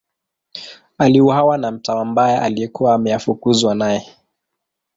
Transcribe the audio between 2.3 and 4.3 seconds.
aliyekuwa ameafukuzwa naye.